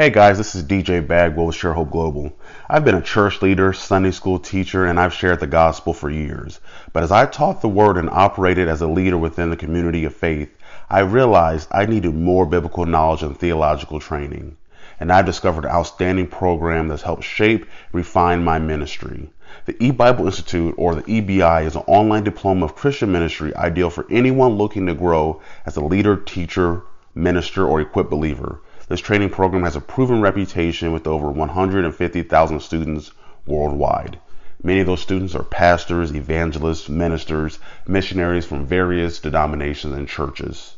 [0.00, 2.32] Hey guys, this is DJ Bagwell with Share Hope Global.
[2.70, 6.58] I've been a church leader, Sunday school teacher, and I've shared the gospel for years.
[6.94, 10.14] But as I taught the word and operated as a leader within the community of
[10.14, 10.56] faith,
[10.88, 14.56] I realized I needed more biblical knowledge and theological training.
[14.98, 19.28] And I've discovered an outstanding program that's helped shape, refine my ministry.
[19.66, 24.06] The eBible Institute, or the EBI, is an online diploma of Christian ministry ideal for
[24.10, 28.62] anyone looking to grow as a leader, teacher, minister, or equipped believer.
[28.90, 33.12] This training program has a proven reputation with over 150,000 students
[33.46, 34.18] worldwide.
[34.64, 40.76] Many of those students are pastors, evangelists, ministers, missionaries from various denominations and churches.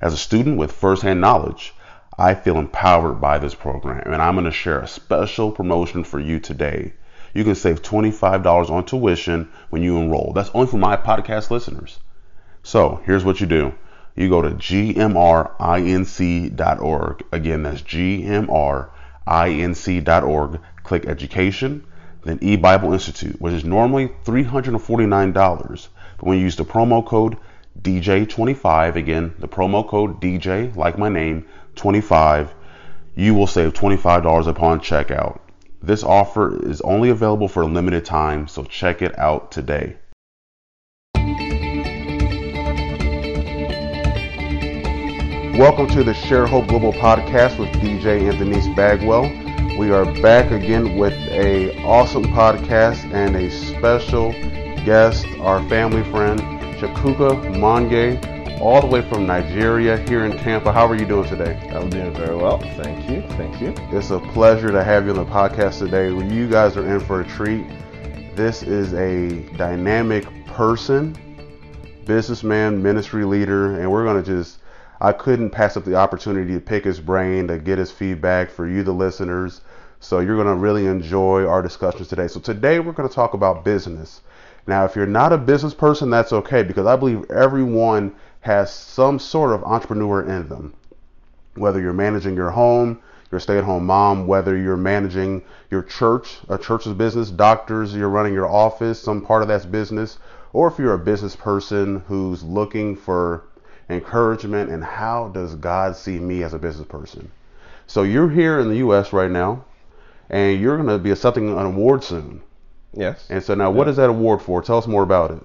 [0.00, 1.74] As a student with firsthand knowledge,
[2.16, 6.20] I feel empowered by this program, and I'm going to share a special promotion for
[6.20, 6.92] you today.
[7.34, 10.30] You can save $25 on tuition when you enroll.
[10.32, 11.98] That's only for my podcast listeners.
[12.62, 13.74] So here's what you do
[14.18, 15.54] you go to gmrinc.org.
[17.30, 18.90] Again, that's gmrinc.org.
[20.82, 21.84] Click education,
[22.24, 25.88] then eBible Institute, which is normally $349.
[26.16, 27.36] But when you use the promo code
[27.80, 32.52] DJ25, again, the promo code DJ, like my name, 25,
[33.14, 35.38] you will save $25 upon checkout.
[35.80, 39.96] This offer is only available for a limited time, so check it out today.
[45.58, 49.24] Welcome to the Share Hope Global Podcast with DJ and Denise Bagwell.
[49.76, 54.30] We are back again with a awesome podcast and a special
[54.84, 56.38] guest, our family friend,
[56.78, 60.70] Chukwuka Monye, all the way from Nigeria here in Tampa.
[60.70, 61.58] How are you doing today?
[61.72, 62.58] I'm doing very well.
[62.80, 63.22] Thank you.
[63.36, 63.74] Thank you.
[63.90, 66.06] It's a pleasure to have you on the podcast today.
[66.10, 67.66] You guys are in for a treat.
[68.36, 71.18] This is a dynamic person,
[72.04, 74.60] businessman, ministry leader, and we're going to just
[75.00, 78.66] I couldn't pass up the opportunity to pick his brain, to get his feedback for
[78.66, 79.60] you, the listeners.
[80.00, 82.28] So you're going to really enjoy our discussions today.
[82.28, 84.22] So today we're going to talk about business.
[84.66, 89.18] Now, if you're not a business person, that's okay because I believe everyone has some
[89.18, 90.74] sort of entrepreneur in them.
[91.54, 96.94] Whether you're managing your home, your stay-at-home mom, whether you're managing your church, a church's
[96.94, 100.18] business, doctors, you're running your office, some part of that's business,
[100.52, 103.44] or if you're a business person who's looking for
[103.88, 107.30] encouragement, and how does God see me as a business person?
[107.86, 109.12] So you're here in the U.S.
[109.12, 109.64] right now,
[110.28, 112.42] and you're going to be accepting an award soon.
[112.92, 113.26] Yes.
[113.30, 113.90] And so now, what yeah.
[113.90, 114.62] is that award for?
[114.62, 115.42] Tell us more about it.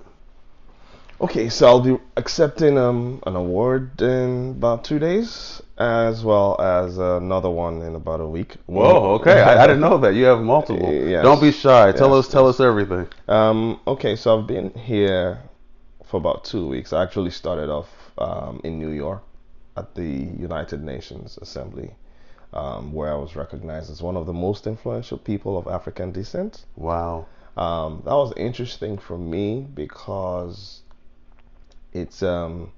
[1.22, 6.98] Okay, so I'll be accepting um, an award in about two days, as well as
[6.98, 8.58] another one in about a week.
[8.66, 10.92] Whoa, okay, I, I, didn't know that you have multiple.
[10.92, 11.24] Yes.
[11.24, 11.94] Don't be shy.
[11.94, 12.56] Tell yes, us, tell yes.
[12.56, 13.08] us everything.
[13.30, 15.40] Um, okay, so I've been here
[16.04, 16.92] for about two weeks.
[16.92, 17.88] I actually started off
[18.18, 19.24] um, in New York
[19.76, 21.96] at the United Nations Assembly,
[22.54, 26.66] um, where I was recognized as one of the most influential people of African descent.
[26.76, 27.26] Wow.
[27.58, 30.82] Um, that was interesting for me because
[31.92, 32.72] it's um,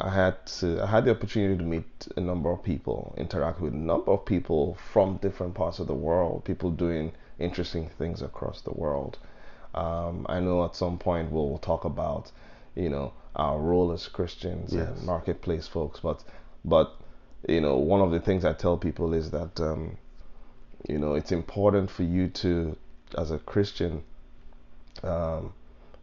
[0.00, 3.72] I had to I had the opportunity to meet a number of people, interact with
[3.72, 8.60] a number of people from different parts of the world, people doing interesting things across
[8.60, 9.18] the world.
[9.74, 12.30] Um, I know at some point we'll talk about,
[12.74, 14.88] you know, our role as Christians yes.
[14.88, 16.00] and marketplace folks.
[16.00, 16.22] But
[16.64, 16.94] but
[17.48, 19.96] you know, one of the things I tell people is that um,
[20.88, 22.76] you know it's important for you to,
[23.18, 24.02] as a Christian,
[25.02, 25.52] um,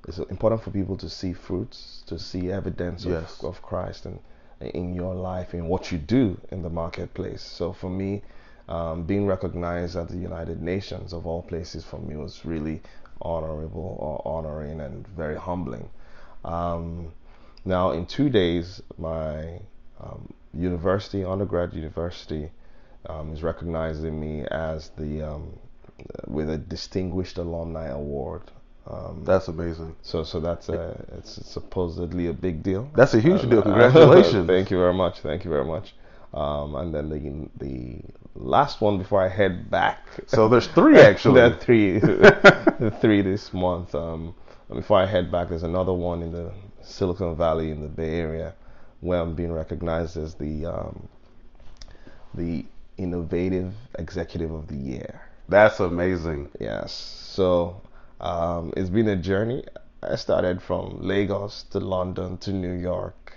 [0.08, 3.40] it's important for people to see fruits, to see evidence yes.
[3.40, 4.20] of, of Christ and
[4.60, 7.42] in your life, in what you do in the marketplace.
[7.42, 8.22] So for me,
[8.70, 12.82] um, being recognized at the United Nations of all places for me was really
[13.22, 15.90] honorable or honoring and very humbling.
[16.46, 17.12] Um,
[17.66, 19.60] now, in two days, my
[20.00, 22.52] um, university, undergrad university,
[23.08, 25.60] um, is recognizing me as the um,
[26.28, 28.44] with a distinguished alumni award.
[28.88, 29.96] Um, that's amazing.
[30.02, 32.90] So, so that's a it's supposedly a big deal.
[32.96, 33.62] That's a huge deal.
[33.64, 34.48] Congratulations.
[34.48, 35.20] thank you very much.
[35.20, 35.94] Thank you very much.
[36.34, 38.02] Um, and then the the
[38.36, 40.00] last one before I head back.
[40.28, 41.36] So there's three actually.
[41.36, 42.00] there three,
[43.02, 43.94] three this month.
[43.94, 44.34] Um,
[44.70, 46.52] before I head back, there's another one in the
[46.84, 48.54] Silicon Valley in the Bay Area,
[49.02, 51.08] where I'm being recognized as the um,
[52.34, 52.66] the
[52.98, 55.22] innovative executive of the year.
[55.50, 56.50] That's amazing.
[56.60, 56.94] Yes.
[56.94, 57.82] So
[58.20, 59.64] um, it's been a journey.
[60.04, 63.34] I started from Lagos to London to New York.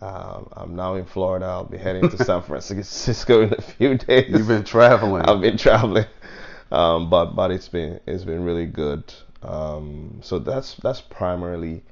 [0.00, 1.46] Um, I'm now in Florida.
[1.46, 4.30] I'll be heading to San Francisco in a few days.
[4.30, 5.22] You've been traveling.
[5.22, 6.06] I've been traveling,
[6.72, 9.12] um, but but it's been it's been really good.
[9.42, 11.82] Um, so that's that's primarily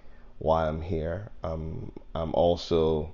[0.41, 1.29] why I'm here.
[1.45, 3.13] Um, I'm also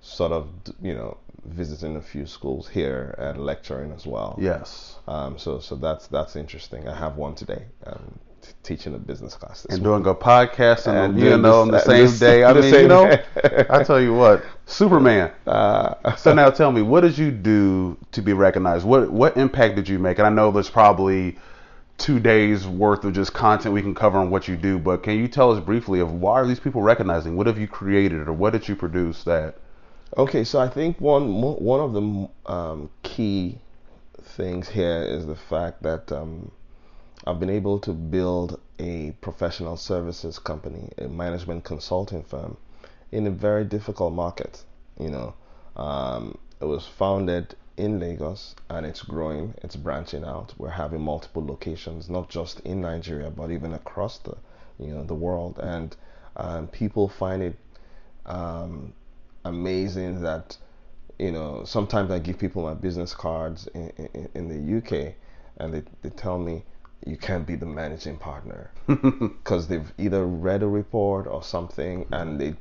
[0.00, 0.48] sort of
[0.80, 4.38] you know visiting a few schools here and lecturing as well.
[4.40, 4.96] Yes.
[5.06, 6.88] Um, so so that's that's interesting.
[6.88, 7.64] I have one today.
[7.86, 9.62] Um, t- teaching a business class.
[9.62, 12.44] This And doing a podcast and, And you know on the uh, same this- day.
[12.44, 13.10] I mean, you know.
[13.70, 15.30] I tell you what, Superman.
[15.46, 18.84] Uh, So now tell me, what did you do to be recognized?
[18.86, 20.18] What what impact did you make?
[20.18, 21.36] And I know there's probably
[21.98, 25.18] two days worth of just content we can cover on what you do, but can
[25.18, 27.36] you tell us briefly of why are these people recognizing?
[27.36, 29.56] What have you created or what did you produce that?
[30.16, 33.58] Okay, so I think one one of the um, key
[34.22, 36.50] things here is the fact that um,
[37.26, 42.56] I've been able to build a professional services company, a management consulting firm,
[43.12, 44.62] in a very difficult market.
[44.98, 45.34] You know,
[45.76, 50.52] um, it was founded in Lagos and it's growing, it's branching out.
[50.58, 54.36] We're having multiple locations, not just in Nigeria, but even across the
[54.78, 55.96] you know the world, and
[56.36, 57.56] um, people find it
[58.26, 58.92] um,
[59.44, 60.56] amazing that
[61.18, 65.14] you know sometimes I give people my business cards in, in, in the UK
[65.58, 66.64] and they, they tell me
[67.06, 72.40] you can't be the managing partner because they've either read a report or something and
[72.40, 72.54] they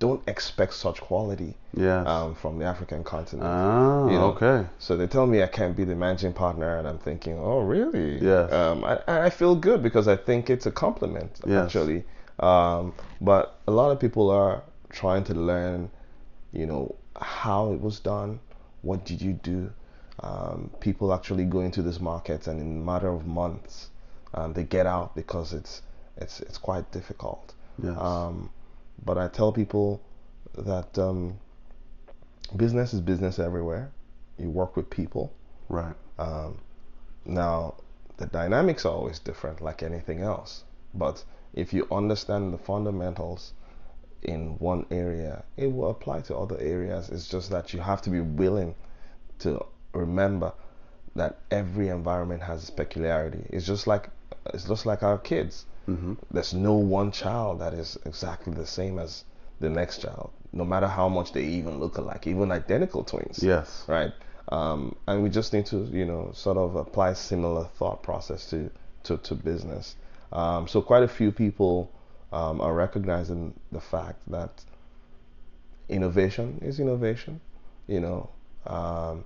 [0.00, 2.06] don't expect such quality Yes.
[2.08, 3.48] um, from the African continent.
[3.48, 4.24] oh, you know.
[4.32, 4.66] okay.
[4.80, 8.18] So they tell me I can't be the managing partner, and I'm thinking, oh, really?
[8.18, 8.50] Yes.
[8.52, 11.66] Um, I, I feel good because I think it's a compliment, Yes.
[11.66, 12.04] actually.
[12.40, 15.90] Um, but a lot of people are trying to learn,
[16.52, 18.40] you know, how it was done.
[18.82, 19.70] What did you do?
[20.22, 23.90] Um, people actually go into this market, and in a matter of months,
[24.34, 25.82] um, they get out because it's
[26.16, 27.52] it's it's quite difficult.
[27.82, 27.96] Yes.
[27.98, 28.50] Um,
[29.04, 30.00] but I tell people
[30.56, 31.38] that um,
[32.56, 33.90] business is business everywhere.
[34.38, 35.32] You work with people.
[35.68, 35.94] right.
[36.18, 36.58] Um,
[37.24, 37.74] now,
[38.16, 40.64] the dynamics are always different, like anything else.
[40.94, 41.24] But
[41.54, 43.52] if you understand the fundamentals
[44.22, 47.08] in one area, it will apply to other areas.
[47.08, 48.74] It's just that you have to be willing
[49.40, 50.52] to remember
[51.16, 53.44] that every environment has its peculiarity.
[53.50, 54.10] It's just like
[54.54, 55.66] it's just like our kids.
[55.86, 59.24] hmm There's no one child that is exactly the same as
[59.60, 63.84] the next child, no matter how much they even look alike, even identical twins Yes.
[63.88, 64.12] right?
[64.52, 68.70] Um, and we just need to, you know, sort of apply similar thought process to
[69.04, 69.96] to, to business.
[70.32, 71.90] Um, so quite a few people
[72.32, 74.64] um, are recognizing the fact that
[75.88, 77.40] innovation is innovation.
[77.86, 78.30] You know,
[78.66, 79.24] um,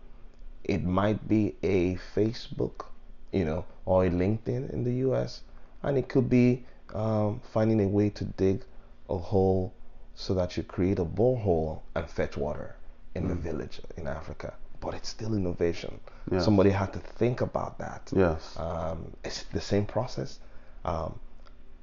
[0.65, 2.87] it might be a Facebook,
[3.35, 5.43] you know, or a LinkedIn in the U.S.,
[5.83, 6.65] and it could be
[6.95, 8.65] um, finding a way to dig
[9.11, 9.75] a hole
[10.15, 12.77] so that you create a borehole and fetch water
[13.17, 14.55] in the village in Africa.
[14.81, 15.99] But it's still innovation.
[16.31, 16.45] Yes.
[16.45, 18.11] Somebody had to think about that.
[18.15, 18.57] Yes.
[18.57, 20.39] Um, it's the same process.
[20.85, 21.19] Um,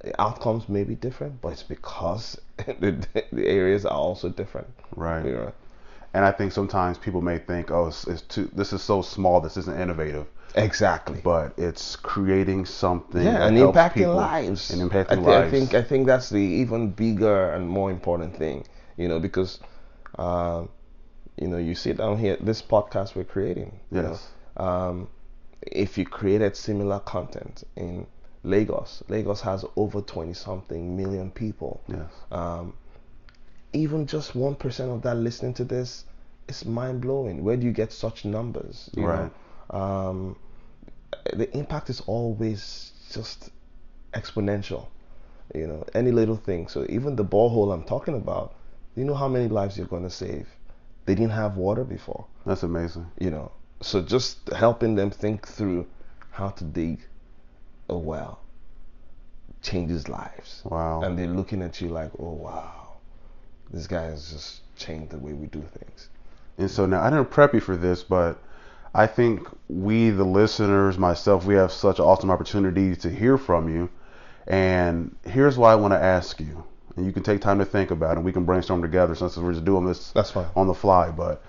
[0.00, 4.68] the outcomes may be different, but it's because the, the areas are also different.
[4.96, 5.24] Right.
[5.24, 5.52] You know?
[6.14, 8.50] And I think sometimes people may think, oh, it's, it's too.
[8.54, 9.40] This is so small.
[9.40, 10.26] This isn't innovative.
[10.54, 11.20] Exactly.
[11.24, 13.22] But it's creating something.
[13.22, 14.70] yeah, and impacting people lives.
[14.70, 15.46] And impacting I, thi- lives.
[15.46, 18.66] I think I think that's the even bigger and more important thing.
[18.98, 19.60] You know, because
[20.18, 20.68] um,
[21.38, 23.80] you know you sit down here, this podcast we're creating.
[23.90, 24.28] you Yes.
[24.58, 25.08] know, um,
[25.62, 28.06] if you created similar content in
[28.44, 31.80] Lagos, Lagos has over twenty something million people.
[31.88, 32.10] Yes.
[32.30, 32.74] Um,
[33.72, 36.04] even just one percent of that listening to this
[36.48, 37.42] is mind blowing.
[37.44, 38.90] Where do you get such numbers?
[38.94, 39.30] You Right.
[39.70, 39.78] Know?
[39.78, 40.36] Um,
[41.32, 43.50] the impact is always just
[44.14, 44.88] exponential.
[45.54, 46.68] You know, any little thing.
[46.68, 48.54] So even the borehole I'm talking about,
[48.96, 50.48] you know how many lives you're going to save.
[51.04, 52.26] They didn't have water before.
[52.46, 53.06] That's amazing.
[53.18, 55.86] You know, so just helping them think through
[56.30, 57.00] how to dig
[57.88, 58.40] a well
[59.62, 60.62] changes lives.
[60.64, 61.02] Wow.
[61.02, 62.81] And they're looking at you like, oh wow,
[63.72, 66.08] this guy has just changed the way we do things.
[66.58, 68.38] And so now I didn't prep you for this, but
[68.94, 73.68] I think we, the listeners, myself, we have such an awesome opportunity to hear from
[73.68, 73.88] you.
[74.46, 76.64] And here's why I want to ask you.
[76.96, 78.16] And you can take time to think about it.
[78.18, 80.46] And we can brainstorm together since we're just doing this That's fine.
[80.54, 81.10] on the fly.
[81.10, 81.42] But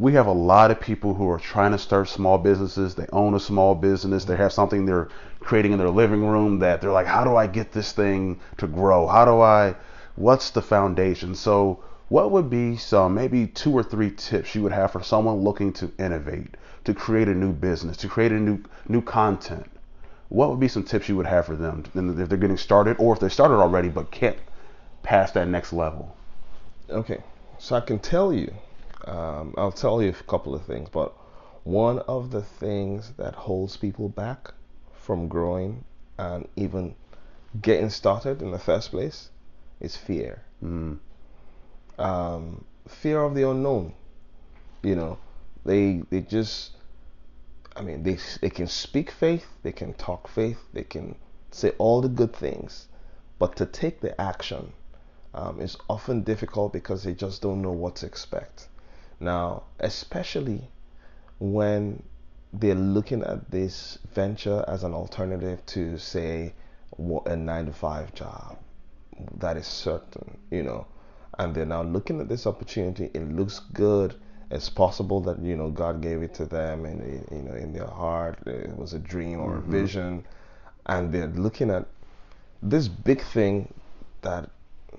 [0.00, 2.96] we have a lot of people who are trying to start small businesses.
[2.96, 4.24] They own a small business.
[4.24, 7.46] They have something they're creating in their living room that they're like, how do I
[7.46, 9.06] get this thing to grow?
[9.06, 9.76] How do I,
[10.16, 11.34] what's the foundation?
[11.34, 15.36] So, what would be some maybe two or three tips you would have for someone
[15.36, 19.70] looking to innovate, to create a new business, to create a new new content?
[20.28, 23.14] What would be some tips you would have for them if they're getting started, or
[23.14, 24.36] if they started already but can't
[25.02, 26.16] pass that next level?
[26.90, 27.22] Okay,
[27.58, 28.52] so I can tell you,
[29.04, 31.14] um, I'll tell you a couple of things, but
[31.64, 34.52] one of the things that holds people back
[34.92, 35.84] from growing
[36.18, 36.94] and even
[37.60, 39.30] getting started in the first place
[39.82, 40.42] is fear.
[40.64, 40.98] Mm,
[41.98, 43.94] Um, fear of the unknown.
[44.82, 45.18] You know,
[45.64, 46.72] they they just
[47.76, 51.16] I mean they they can speak faith, they can talk faith, they can
[51.50, 52.88] say all the good things,
[53.38, 54.72] but to take the action
[55.34, 58.68] um, is often difficult because they just don't know what to expect.
[59.20, 60.70] Now, especially
[61.38, 62.02] when
[62.52, 66.54] they're looking at this venture as an alternative to, say,
[67.26, 68.58] a nine to five job
[69.38, 70.86] that is certain, you know,
[71.38, 73.10] and they're now looking at this opportunity.
[73.14, 74.14] It looks good.
[74.50, 77.86] It's possible that you know God gave it to them, and you know in their
[77.86, 79.68] heart it was a dream or mm-hmm.
[79.68, 80.24] a vision,
[80.86, 81.86] and they're looking at
[82.62, 83.72] this big thing
[84.20, 84.50] that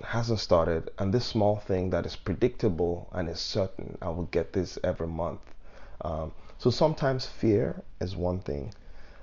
[0.02, 4.52] hasn't started and this small thing that is predictable and is certain I will get
[4.52, 5.40] this every month.
[6.02, 8.74] Um, so sometimes fear is one thing.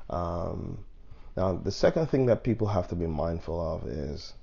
[0.10, 0.84] Um,
[1.36, 4.34] now the second thing that people have to be mindful of is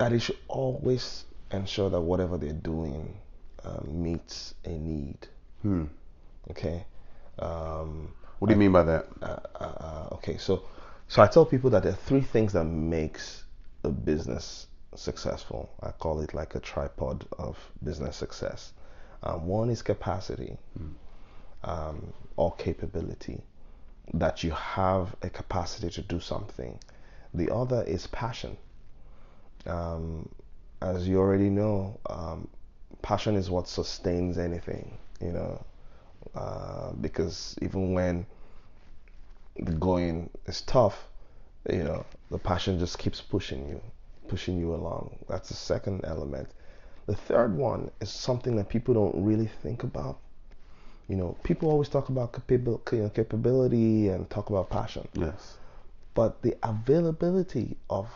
[0.00, 3.14] that they should always ensure that whatever they're doing
[3.64, 5.28] um, meets a need.
[5.60, 5.84] Hmm.
[6.50, 6.86] Okay.
[7.38, 9.06] Um, what do you I, mean by that?
[9.20, 10.62] Uh, uh, uh, okay, so
[11.06, 13.44] so I tell people that there are three things that makes
[13.84, 15.68] a business successful.
[15.82, 18.72] I call it like a tripod of business success.
[19.22, 20.92] Um, one is capacity mm.
[21.64, 23.42] um, or capability,
[24.14, 26.78] that you have a capacity to do something.
[27.34, 28.56] The other is passion.
[29.66, 30.28] Um,
[30.82, 32.48] as you already know, um,
[33.02, 35.64] passion is what sustains anything, you know,
[36.34, 38.26] uh, because even when
[39.58, 41.08] the going is tough,
[41.68, 43.80] you know, the passion just keeps pushing you,
[44.28, 45.16] pushing you along.
[45.28, 46.48] That's the second element.
[47.06, 50.18] The third one is something that people don't really think about.
[51.08, 55.08] You know, people always talk about capability and talk about passion.
[55.14, 55.56] Yes.
[56.14, 58.08] But the availability of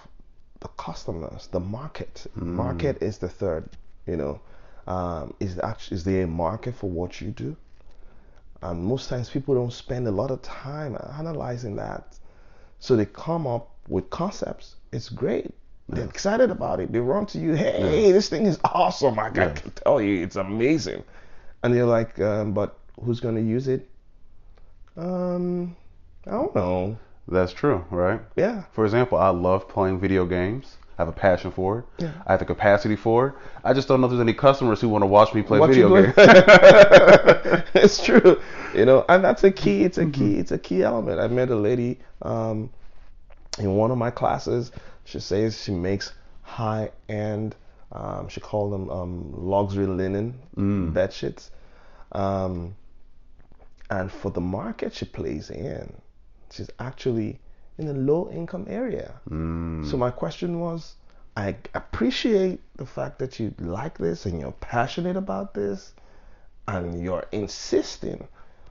[0.65, 2.43] the customers, the market, mm.
[2.43, 3.69] market is the third.
[4.07, 4.41] You know,
[4.87, 7.55] um, is actually is there a market for what you do?
[8.63, 12.19] And most times people don't spend a lot of time analyzing that.
[12.79, 14.77] So they come up with concepts.
[14.91, 15.45] It's great.
[15.45, 15.97] Yeah.
[15.97, 16.91] They're excited about it.
[16.91, 18.13] They run to you, hey, yeah.
[18.13, 19.19] this thing is awesome.
[19.19, 19.53] I, yeah.
[19.53, 21.05] can tell you, it's amazing.
[21.63, 23.87] And you're like, um, but who's going to use it?
[24.97, 25.77] Um,
[26.27, 26.99] I don't know.
[27.27, 28.21] That's true, right?
[28.37, 28.65] Yeah.
[28.73, 30.77] For example, I love playing video games.
[30.99, 31.85] I have a passion for it.
[32.05, 32.13] Yeah.
[32.27, 33.35] I have the capacity for it.
[33.65, 35.71] I just don't know if there's any customers who want to watch me play what
[35.71, 36.15] video games.
[37.75, 38.41] it's true,
[38.75, 39.83] you know, and that's a key.
[39.83, 40.37] It's a key.
[40.37, 41.19] It's a key element.
[41.19, 42.71] I met a lady um,
[43.59, 44.71] in one of my classes.
[45.05, 46.13] She says she makes
[46.43, 47.57] high end.
[47.91, 50.93] Um, she called them um, luxury linen mm.
[50.93, 51.51] bed sheets.
[52.13, 52.77] Um,
[53.91, 55.93] and for the market she plays in,
[56.55, 57.41] she's actually
[57.79, 59.15] in a low income area.
[59.29, 59.89] Mm.
[59.91, 60.95] So my question was,
[61.37, 65.93] I appreciate the fact that you like this and you're passionate about this
[66.69, 68.29] and you're insisting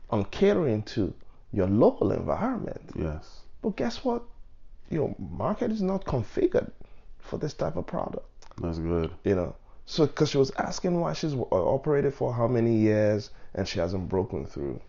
[0.10, 1.14] on catering to
[1.52, 2.92] your local environment.
[2.96, 3.42] Yes.
[3.62, 4.24] But guess what?
[4.90, 6.72] Your market is not configured
[7.20, 8.26] for this type of product.
[8.62, 9.12] That's good.
[9.24, 13.68] You know, so because she was asking why she's operated for how many years and
[13.68, 14.80] she hasn't broken through.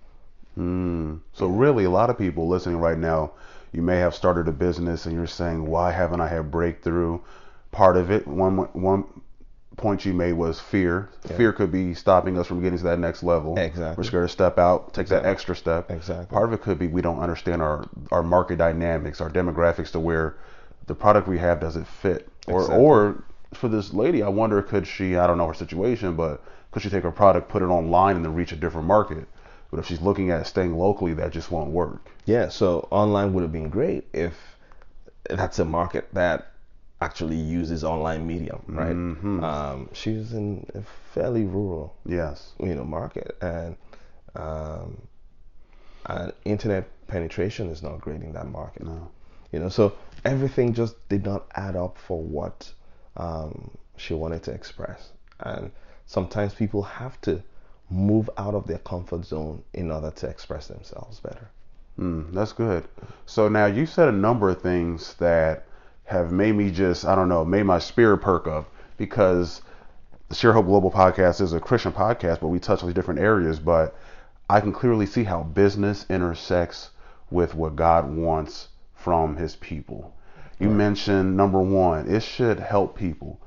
[0.59, 1.21] Mm.
[1.33, 3.33] So really, a lot of people listening right now,
[3.73, 7.21] you may have started a business and you're saying, why haven't I had breakthrough?
[7.73, 9.05] Part of it, one one
[9.77, 11.09] point you made was fear.
[11.29, 11.37] Yeah.
[11.37, 13.59] Fear could be stopping us from getting to that next level.
[13.59, 14.01] Exactly.
[14.01, 15.27] We're scared to step out, take exactly.
[15.27, 15.91] that extra step.
[15.91, 16.27] Exactly.
[16.27, 20.01] Part of it could be we don't understand our our market dynamics, our demographics to
[20.01, 20.37] where
[20.87, 22.29] the product we have doesn't fit.
[22.47, 22.85] Or exactly.
[22.85, 26.83] or for this lady, I wonder could she I don't know her situation, but could
[26.83, 29.27] she take her product, put it online, and then reach a different market?
[29.75, 32.09] But if she's looking at staying locally, that just won't work.
[32.26, 34.33] Yeah, so online would have been great if
[35.28, 36.52] that's a market that
[37.00, 38.95] actually uses online medium, right?
[38.95, 39.43] Mm-hmm.
[39.43, 43.76] Um, she's in a fairly rural, yes, you know, market, and
[44.37, 44.97] um,
[46.07, 48.85] and internet penetration is not great in that market.
[48.85, 49.11] No.
[49.50, 52.71] You know, so everything just did not add up for what
[53.16, 55.73] um, she wanted to express, and
[56.07, 57.43] sometimes people have to
[57.91, 61.50] move out of their comfort zone in order to express themselves better.
[61.99, 62.85] Mm, that's good.
[63.26, 65.64] So now you said a number of things that
[66.05, 69.62] have made me just, I don't know, made my spirit perk up because
[70.29, 73.59] the Share Hope Global podcast is a Christian podcast, but we touch on different areas.
[73.59, 73.97] But
[74.50, 76.91] I can clearly see how business intersects
[77.31, 80.14] with what God wants from his people.
[80.59, 80.76] You right.
[80.76, 83.41] mentioned number one, it should help people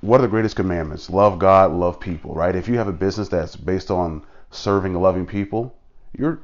[0.00, 1.10] what are the greatest commandments?
[1.10, 2.54] Love God, love people, right?
[2.54, 5.74] If you have a business that's based on serving and loving people,
[6.16, 6.40] you're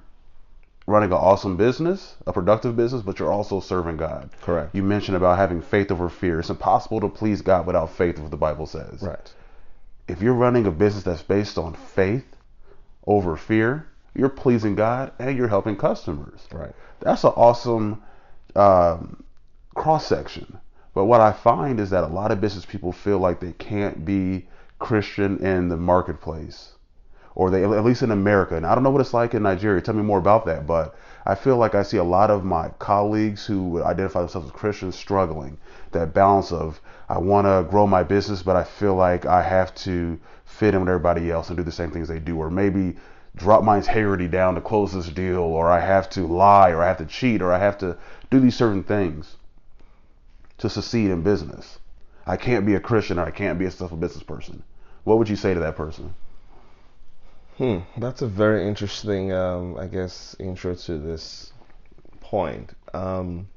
[0.86, 4.30] running an awesome business, a productive business, but you're also serving God.
[4.40, 4.74] Correct.
[4.74, 6.40] You mentioned about having faith over fear.
[6.40, 9.02] It's impossible to please God without faith, what the Bible says.
[9.02, 9.32] Right.
[10.08, 12.24] If you're running a business that's based on faith
[13.06, 16.46] over fear, you're pleasing God and you're helping customers.
[16.50, 16.72] Right.
[17.00, 18.02] That's an awesome
[18.56, 19.22] um,
[19.74, 20.58] cross section.
[20.98, 24.04] But what I find is that a lot of business people feel like they can't
[24.04, 24.48] be
[24.80, 26.72] Christian in the marketplace,
[27.36, 28.56] or they at least in America.
[28.56, 29.80] And I don't know what it's like in Nigeria.
[29.80, 30.66] Tell me more about that.
[30.66, 34.52] But I feel like I see a lot of my colleagues who identify themselves as
[34.52, 35.56] Christians struggling.
[35.92, 39.72] That balance of I want to grow my business, but I feel like I have
[39.86, 42.96] to fit in with everybody else and do the same things they do, or maybe
[43.36, 46.88] drop my integrity down to close this deal, or I have to lie, or I
[46.88, 47.96] have to cheat, or I have to
[48.32, 49.36] do these certain things
[50.58, 51.78] to succeed in business.
[52.26, 54.62] I can't be a Christian or I can't be a successful business person.
[55.04, 56.14] What would you say to that person?
[57.56, 61.52] Hmm, that's a very interesting, um, I guess, intro to this
[62.20, 62.74] point.
[62.92, 63.48] Um,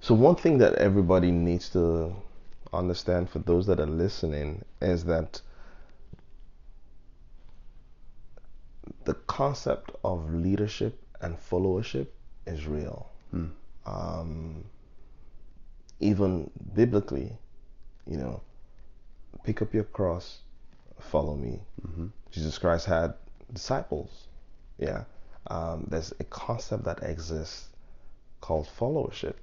[0.00, 2.14] so one thing that everybody needs to
[2.72, 5.40] understand for those that are listening is that
[9.04, 12.06] the concept of leadership and followership
[12.46, 13.10] is real.
[13.30, 13.46] Hmm.
[13.84, 14.64] Um,
[16.00, 17.32] even biblically,
[18.06, 18.40] you know,
[19.44, 20.38] pick up your cross,
[21.00, 21.60] follow me.
[21.86, 22.06] Mm-hmm.
[22.30, 23.14] Jesus Christ had
[23.52, 24.28] disciples.
[24.78, 25.04] Yeah.
[25.48, 27.68] Um, there's a concept that exists
[28.40, 29.34] called followership.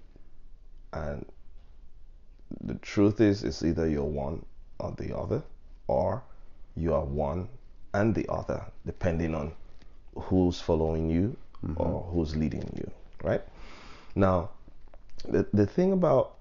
[0.92, 1.26] And
[2.62, 4.46] the truth is, it's either you're one
[4.80, 5.42] or the other,
[5.88, 6.22] or
[6.76, 7.48] you are one
[7.94, 9.54] and the other, depending on
[10.16, 11.82] who's following you Mm-hmm.
[11.82, 12.92] or who's leading you,
[13.24, 13.42] right?
[14.16, 14.50] Now,
[15.24, 16.36] the, the thing about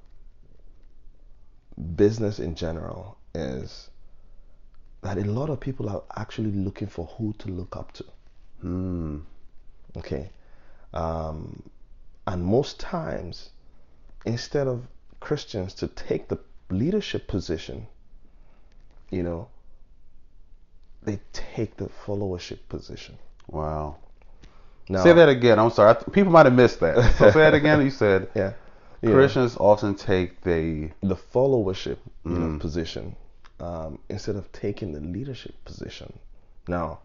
[1.82, 3.90] business in general is
[5.02, 8.04] that a lot of people are actually looking for who to look up to.
[8.60, 9.18] Hmm.
[9.96, 10.30] Okay.
[10.94, 11.62] Um,
[12.26, 13.50] and most times,
[14.24, 14.86] instead of
[15.20, 16.38] Christians to take the
[16.70, 17.86] leadership position,
[19.10, 19.48] you know,
[21.02, 23.18] they take the followership position.
[23.48, 23.96] Wow.
[24.88, 25.58] Now, Say that again.
[25.58, 25.94] I'm sorry.
[25.94, 27.16] Th- people might have missed that.
[27.16, 27.82] So say that again.
[27.82, 28.52] You said Yeah.
[29.02, 29.12] Yeah.
[29.12, 32.60] Christians often take the the followership you know, Mm.
[32.60, 33.16] position
[33.60, 36.12] um, instead of taking the leadership position.
[36.68, 37.00] Now,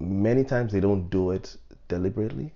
[0.00, 1.56] many times they don't do it
[1.88, 2.52] deliberately.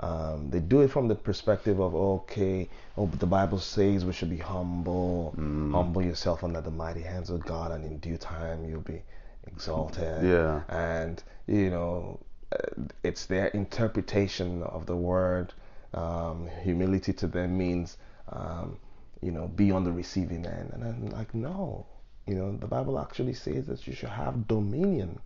[0.00, 4.12] Um, they do it from the perspective of okay, oh, but the Bible says we
[4.12, 5.72] should be humble, Mm.
[5.72, 9.02] humble yourself under the mighty hands of God, and in due time you'll be
[9.46, 10.22] exalted.
[10.24, 10.62] Yeah.
[10.68, 12.20] and you know,
[12.52, 12.58] uh,
[13.02, 15.52] it's their interpretation of the word.
[15.94, 17.96] Um, humility to them means,
[18.30, 18.78] um,
[19.22, 21.86] you know, be on the receiving end, and I'm like, no,
[22.26, 25.18] you know, the Bible actually says that you should have dominion.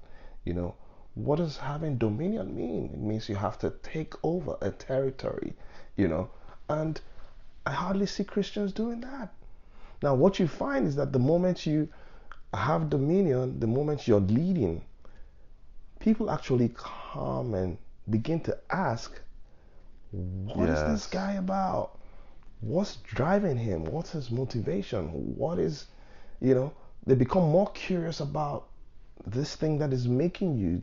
[0.45, 0.75] You know,
[1.15, 2.91] what does having dominion mean?
[2.93, 5.55] It means you have to take over a territory,
[5.97, 6.31] you know,
[6.69, 7.01] and
[7.67, 9.33] I hardly see Christians doing that.
[10.03, 11.89] Now, what you find is that the moment you
[12.55, 14.85] have dominion, the moment you're leading,
[16.01, 17.79] people actually come and
[18.11, 19.21] begin to ask,
[20.13, 21.99] "What is this guy about?
[22.61, 23.85] What's driving him?
[23.85, 25.09] What's his motivation?
[25.37, 25.87] What is,
[26.41, 26.73] you know,
[27.07, 28.69] they become more curious about
[29.27, 30.83] this thing that is making you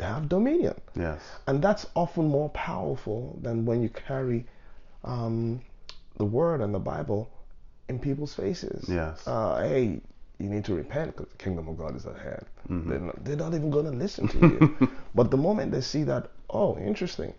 [0.00, 0.74] have dominion.
[0.96, 1.20] yes.
[1.46, 4.46] And that's often more powerful than when you carry
[5.04, 5.60] um,
[6.16, 7.30] the word and the Bible
[7.88, 8.88] in people's faces.
[8.88, 9.26] Yes.
[9.26, 10.00] Uh, hey,
[10.38, 12.44] you need to repent because the kingdom of God is at hand.
[12.68, 12.90] Mm-hmm.
[12.90, 14.90] They're, not, they're not even going to listen to you.
[15.14, 17.32] but the moment they see that, oh, interesting.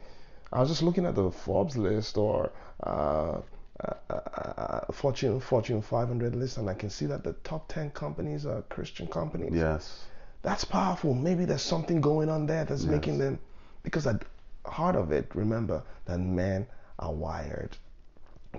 [0.53, 2.51] I was just looking at the Forbes list or
[2.83, 3.41] uh,
[3.83, 7.91] uh, uh, uh, Fortune Fortune 500 list, and I can see that the top 10
[7.91, 10.05] companies are Christian companies Yes.
[10.43, 11.13] that's powerful.
[11.13, 12.91] Maybe there's something going on there that's Yes.
[12.91, 13.39] making them,
[13.83, 16.65] because at the heart of it, remember that men
[16.99, 17.75] are wired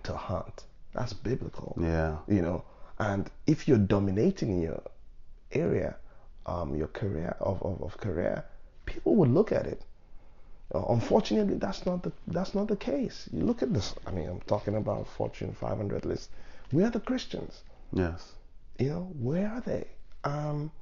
[0.02, 0.64] to hunt.
[0.92, 1.76] That's biblical.
[1.80, 2.16] Yeah.
[2.28, 2.64] You know,
[2.98, 4.82] and if you're dominating in your
[5.52, 5.96] area,
[6.46, 8.44] um, your career of, of, of career,
[8.84, 9.82] people would look at it.
[10.74, 13.28] Uh, unfortunately, that's not the that's not the case.
[13.32, 13.94] You look at this.
[14.06, 16.30] I mean, I'm talking about Fortune 500 list.
[16.72, 17.62] Where are the Christians?
[17.92, 18.32] Yes.
[18.78, 19.86] You know, where are they?
[20.24, 20.72] Um,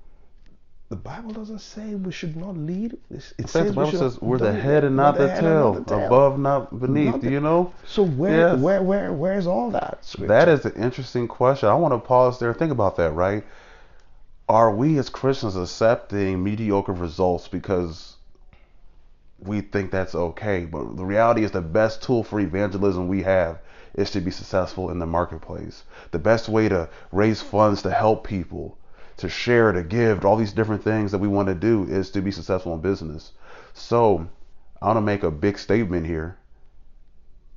[0.88, 2.96] the Bible doesn't say we should not lead.
[3.10, 5.86] It says the Bible should says we're the head and not we're the tail, not
[5.86, 6.06] the tail.
[6.06, 7.12] above, not beneath.
[7.12, 7.72] Not the- you know?
[7.86, 8.60] So where, Yes.
[8.60, 9.98] where, where, where's all that?
[10.04, 10.28] Scripture?
[10.28, 11.68] That is an interesting question.
[11.68, 12.50] I want to pause there.
[12.50, 13.44] And think about that, right?
[14.48, 18.16] Are we as Christians accepting mediocre results because
[19.38, 20.64] we think that's okay?
[20.64, 23.58] But the reality is, the best tool for evangelism we have
[23.94, 25.84] is to be successful in the marketplace.
[26.10, 28.78] The best way to raise funds to help people,
[29.18, 32.22] to share, to give, all these different things that we want to do is to
[32.22, 33.32] be successful in business.
[33.72, 34.26] So
[34.82, 36.36] I want to make a big statement here.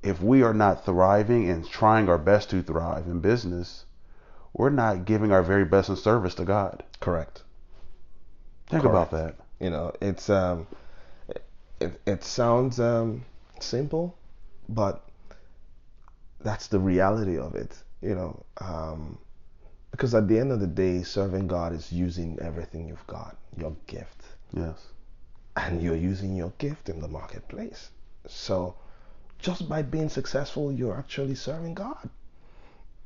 [0.03, 3.85] If we are not thriving and trying our best to thrive in business,
[4.53, 6.83] we're not giving our very best in service to God.
[6.99, 7.43] Correct.
[8.67, 9.11] Think Correct.
[9.11, 9.35] about that.
[9.59, 10.67] You know, it's um,
[11.79, 13.23] it, it sounds um,
[13.59, 14.15] simple,
[14.69, 15.03] but
[16.41, 17.71] that's the reality of it.
[18.01, 19.17] You know, um,
[19.91, 23.75] because at the end of the day, serving God is using everything you've got, your
[23.87, 24.23] gift.
[24.53, 24.87] Yes.
[25.55, 27.89] And you're using your gift in the marketplace.
[28.27, 28.75] So
[29.39, 32.09] just by being successful, you're actually serving God.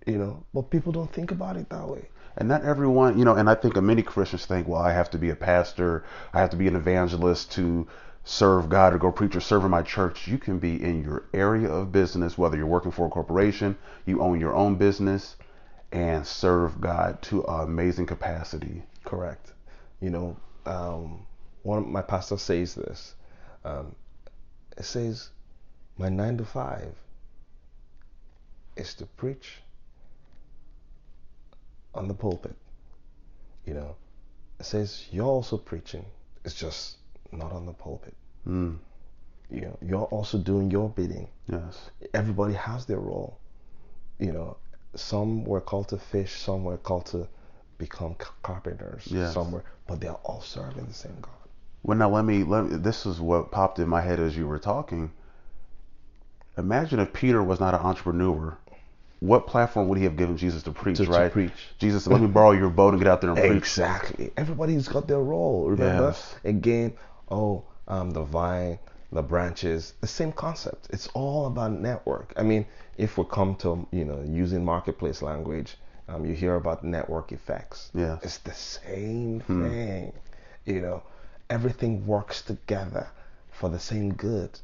[0.06, 2.10] You know, but people don't think about it that way.
[2.38, 5.18] And not everyone, you know, and I think many Christians think, well, I have to
[5.18, 6.04] be a pastor,
[6.34, 7.88] I have to be an evangelist to
[8.24, 10.28] serve God or go preach or serve in my church.
[10.28, 14.22] You can be in your area of business, whether you're working for a corporation, you
[14.22, 15.36] own your own business,
[15.92, 18.84] and serve God to an amazing capacity.
[19.04, 19.54] Correct.
[20.00, 21.26] You know, um,
[21.64, 23.16] one of my pastor says this.
[23.66, 23.96] Um,
[24.78, 25.30] it says,
[25.98, 26.96] my nine to five
[28.76, 29.62] is to preach
[31.94, 32.56] on the pulpit.
[33.66, 33.96] You know,
[34.60, 36.06] it says you're also preaching.
[36.46, 36.98] It's just
[37.32, 38.16] not on the pulpit.
[38.48, 38.78] Mm.
[39.50, 41.28] You know, you're also doing your bidding.
[41.48, 41.90] Yes.
[42.14, 43.38] Everybody has their role.
[44.20, 44.58] You know,
[44.96, 47.28] some were called to fish, some were called to
[47.78, 49.34] become carpenters yes.
[49.34, 51.32] somewhere, but they're all serving the same God.
[51.84, 54.48] Well, now let me let me, this is what popped in my head as you
[54.48, 55.12] were talking.
[56.58, 58.58] Imagine if Peter was not an entrepreneur.
[59.20, 61.26] What platform would he have given Jesus to preach, to, right?
[61.26, 61.52] To preach.
[61.80, 63.52] Jesus said, let me borrow your boat and get out there and exactly.
[63.52, 63.62] preach.
[63.62, 64.32] Exactly.
[64.36, 66.08] Everybody's got their role, remember?
[66.08, 66.36] Yes.
[66.44, 66.94] Again,
[67.32, 68.78] oh, um, the vine,
[69.12, 70.88] the branches, the same concept.
[70.92, 72.34] It's all about network.
[72.38, 72.66] I mean,
[72.98, 77.90] if we come to, you know, using marketplace language, um, you hear about network effects.
[77.94, 78.20] Yeah.
[78.22, 79.68] It's the same hmm.
[79.68, 80.14] thing.
[80.66, 81.04] You know,
[81.50, 83.08] everything works together
[83.52, 84.60] for the same good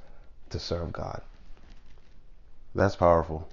[0.49, 1.21] to serve God.
[2.75, 3.47] That's powerful.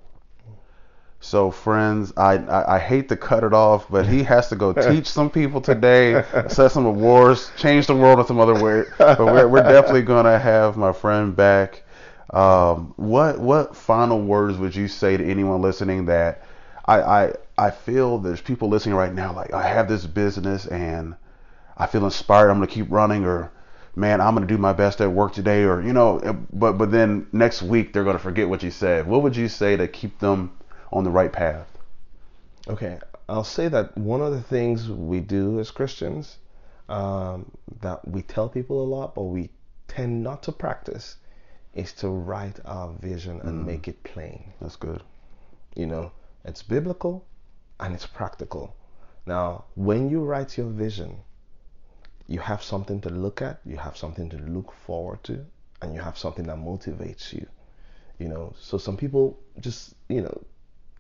[1.24, 4.72] So, friends, I, I, I, hate to cut it off, but he has to go
[4.90, 8.84] teach some people today, set some awards, change the world in some other way.
[8.98, 11.82] But we're, we're definitely going to have my friend back.
[12.28, 16.44] Um, what what final words would you say to anyone listening that
[16.84, 21.14] I, I I feel there's people listening right now like I have this business and
[21.78, 22.50] I feel inspired.
[22.50, 23.50] I'm going to keep running, or
[23.96, 26.20] man, I'm going to do my best at work today, or you know,
[26.52, 29.06] but but then next week they're going to forget what you said.
[29.06, 30.50] What would you say to keep them
[30.94, 31.76] on the right path?
[32.68, 36.38] Okay, I'll say that one of the things we do as Christians
[36.88, 39.50] um, that we tell people a lot, but we
[39.88, 41.16] tend not to practice,
[41.74, 43.66] is to write our vision and mm.
[43.66, 44.52] make it plain.
[44.61, 45.02] That's good.
[45.74, 46.12] You know,
[46.44, 47.26] it's biblical
[47.80, 48.76] and it's practical.
[49.26, 51.16] Now, when you write your vision,
[52.28, 55.44] you have something to look at, you have something to look forward to,
[55.83, 57.46] and you have something that motivates you.
[58.18, 60.44] You know, so some people just, you know,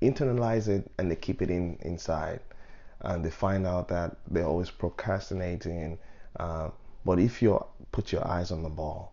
[0.08, 2.40] internalize it and they keep it in inside,
[3.00, 5.98] and they find out that they're always procrastinating.
[6.38, 6.70] Uh,
[7.04, 9.12] but if you put your eyes on the ball,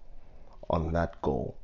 [0.69, 1.55] on that goal,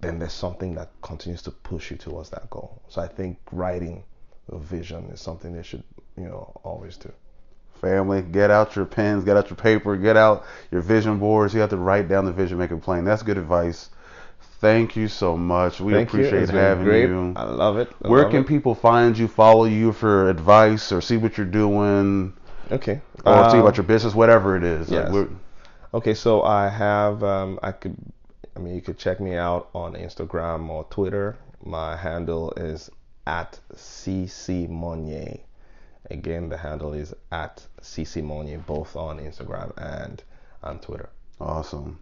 [0.00, 2.80] then there's something that continues to push you towards that goal.
[2.88, 4.04] So I think writing
[4.50, 5.82] a vision is something they should,
[6.16, 7.12] you know, always do.
[7.80, 11.54] Family, get out your pens, get out your paper, get out your vision boards.
[11.54, 13.04] You have to write down the vision, make it plain.
[13.04, 13.90] That's good advice.
[14.60, 15.80] Thank you so much.
[15.80, 17.08] We Thank appreciate having great.
[17.08, 17.32] you.
[17.36, 17.92] I love it.
[18.02, 18.48] I Where love can it.
[18.48, 22.32] people find you, follow you for advice, or see what you're doing?
[22.72, 23.00] Okay.
[23.24, 24.90] Or um, see about your business, whatever it is.
[24.90, 25.12] Yes.
[25.12, 25.28] Like
[25.94, 27.96] okay, so I have, um, I could,
[28.56, 31.36] I mean, you could check me out on Instagram or Twitter.
[31.64, 32.90] My handle is
[33.28, 35.40] at CC Monye.
[36.10, 40.22] Again, the handle is at CC Monye, both on Instagram and
[40.64, 41.10] on Twitter.
[41.40, 42.00] Awesome.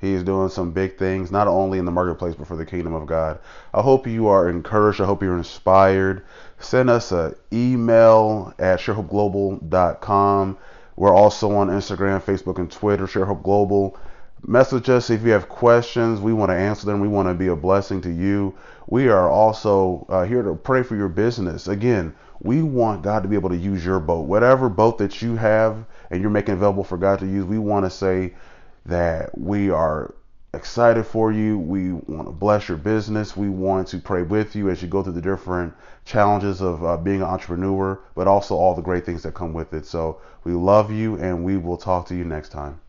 [0.00, 2.94] He is doing some big things, not only in the marketplace, but for the kingdom
[2.94, 3.38] of God.
[3.72, 5.00] I hope you are encouraged.
[5.00, 6.22] I hope you're inspired.
[6.58, 10.58] Send us an email at sharehopeglobal.com.
[10.96, 13.96] We're also on Instagram, Facebook, and Twitter, ShareHope Global.
[14.46, 16.20] Message us if you have questions.
[16.20, 17.00] We want to answer them.
[17.00, 18.54] We want to be a blessing to you.
[18.86, 21.68] We are also uh, here to pray for your business.
[21.68, 24.26] Again, we want God to be able to use your boat.
[24.26, 27.86] Whatever boat that you have and you're making available for God to use, we want
[27.86, 28.34] to say
[28.86, 30.14] that we are
[30.54, 31.58] excited for you.
[31.58, 33.36] We want to bless your business.
[33.36, 36.96] We want to pray with you as you go through the different challenges of uh,
[36.96, 39.86] being an entrepreneur, but also all the great things that come with it.
[39.86, 42.80] So we love you and we will talk to you next time.